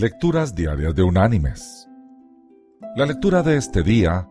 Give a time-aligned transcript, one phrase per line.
[0.00, 1.88] Lecturas Diarias de Unánimes.
[2.94, 4.28] La lectura de este día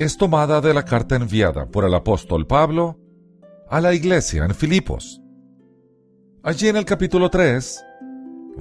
[0.00, 2.98] es tomada de la carta enviada por el apóstol Pablo
[3.68, 5.22] a la iglesia en Filipos.
[6.42, 7.84] Allí en el capítulo 3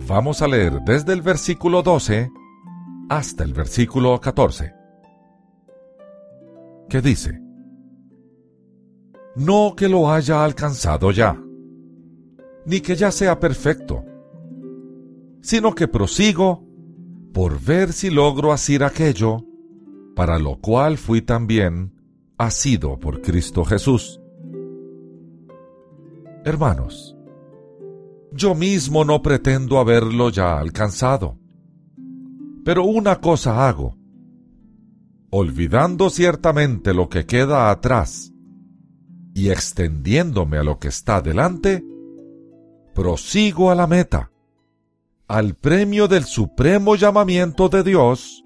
[0.07, 2.29] vamos a leer desde el versículo 12
[3.09, 4.71] hasta el versículo 14,
[6.87, 7.41] que dice,
[9.35, 11.41] No que lo haya alcanzado ya,
[12.67, 14.05] ni que ya sea perfecto,
[15.45, 16.65] sino que prosigo
[17.31, 19.45] por ver si logro asir aquello,
[20.15, 21.93] para lo cual fui también
[22.35, 24.19] asido por Cristo Jesús.
[26.43, 27.15] Hermanos,
[28.31, 31.37] yo mismo no pretendo haberlo ya alcanzado,
[32.63, 33.95] pero una cosa hago,
[35.29, 38.33] olvidando ciertamente lo que queda atrás
[39.35, 41.85] y extendiéndome a lo que está delante,
[42.95, 44.31] prosigo a la meta
[45.27, 48.43] al premio del supremo llamamiento de Dios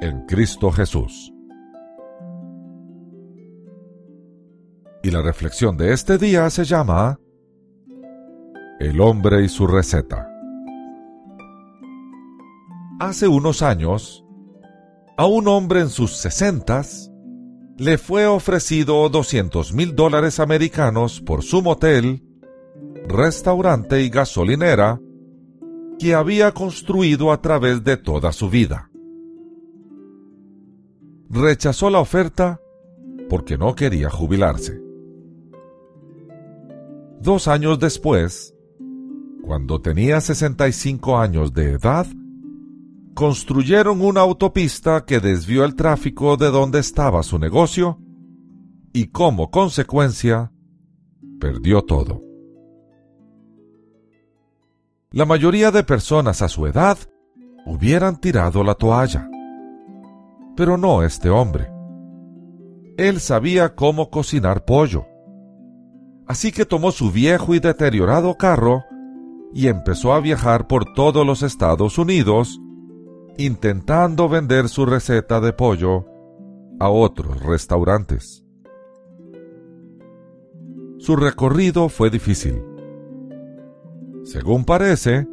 [0.00, 1.32] en Cristo Jesús.
[5.02, 7.18] Y la reflexión de este día se llama
[8.78, 10.28] El hombre y su receta.
[13.00, 14.24] Hace unos años,
[15.16, 17.10] a un hombre en sus sesentas
[17.76, 22.22] le fue ofrecido 200 mil dólares americanos por su motel,
[23.08, 25.00] restaurante y gasolinera
[26.02, 28.90] que había construido a través de toda su vida.
[31.30, 32.60] Rechazó la oferta
[33.30, 34.82] porque no quería jubilarse.
[37.20, 38.52] Dos años después,
[39.42, 42.08] cuando tenía 65 años de edad,
[43.14, 48.00] construyeron una autopista que desvió el tráfico de donde estaba su negocio
[48.92, 50.50] y como consecuencia
[51.38, 52.31] perdió todo.
[55.12, 56.96] La mayoría de personas a su edad
[57.66, 59.28] hubieran tirado la toalla.
[60.56, 61.70] Pero no este hombre.
[62.96, 65.04] Él sabía cómo cocinar pollo.
[66.26, 68.84] Así que tomó su viejo y deteriorado carro
[69.52, 72.58] y empezó a viajar por todos los Estados Unidos
[73.36, 76.06] intentando vender su receta de pollo
[76.80, 78.46] a otros restaurantes.
[80.96, 82.71] Su recorrido fue difícil
[84.32, 85.28] según parece,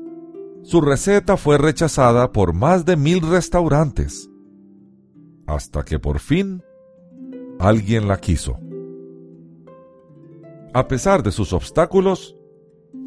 [0.62, 4.30] su receta fue rechazada por más de mil restaurantes,
[5.48, 6.62] hasta que por fin
[7.60, 8.60] alguien la quiso.
[10.74, 12.36] A pesar de sus obstáculos,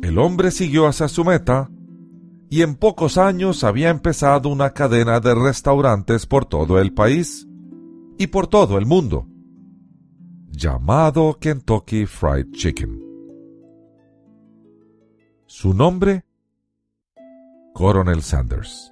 [0.02, 1.70] el hombre siguió hacia su meta
[2.48, 7.46] y en pocos años había empezado una cadena de restaurantes por todo el país
[8.16, 9.26] y por todo el mundo,
[10.48, 13.01] llamado Kentucky Fried Chicken.
[15.54, 16.24] Su nombre,
[17.74, 18.90] Coronel Sanders.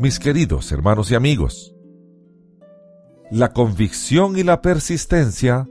[0.00, 1.72] Mis queridos hermanos y amigos,
[3.30, 5.68] la convicción y la persistencia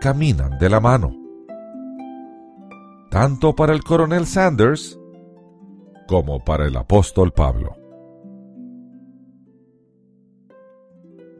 [0.00, 1.16] caminan de la mano,
[3.10, 5.00] tanto para el coronel Sanders
[6.06, 7.76] como para el apóstol Pablo.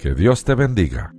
[0.01, 1.15] Que Dios te bendiga.